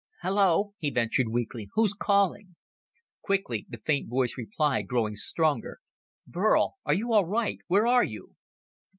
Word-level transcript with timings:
"Hello," 0.23 0.73
he 0.79 0.89
ventured 0.89 1.27
weakly. 1.29 1.69
"Who's 1.75 1.93
calling?" 1.93 2.55
Quickly 3.21 3.67
the 3.69 3.77
faint 3.77 4.09
voice 4.09 4.33
replied, 4.35 4.87
growing 4.87 5.13
stronger. 5.13 5.79
"Burl, 6.25 6.77
are 6.83 6.95
you 6.95 7.13
all 7.13 7.25
right? 7.27 7.59
Where 7.67 7.85
are 7.85 8.03
you?" 8.03 8.33